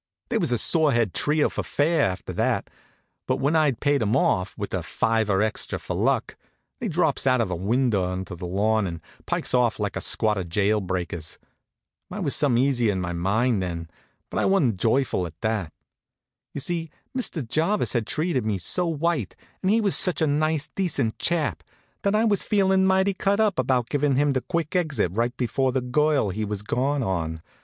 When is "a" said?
0.51-0.57, 4.73-4.81, 7.51-7.55, 9.95-10.01, 20.19-20.25